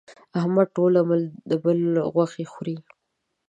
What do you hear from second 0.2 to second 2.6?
احمد ټول عمر د بل غوښې